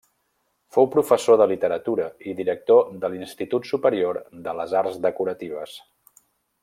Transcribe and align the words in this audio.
Fou 0.75 0.87
professor 0.93 1.37
de 1.41 1.45
literatura 1.51 2.07
i 2.31 2.33
director 2.39 2.89
de 3.03 3.11
l'Institut 3.17 3.69
Superior 3.73 4.21
de 4.49 4.57
les 4.63 4.75
Arts 4.81 4.99
Decoratives. 5.05 5.77